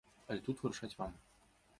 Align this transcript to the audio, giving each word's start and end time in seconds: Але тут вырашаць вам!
Але 0.29 0.39
тут 0.47 0.63
вырашаць 0.63 0.97
вам! 1.01 1.13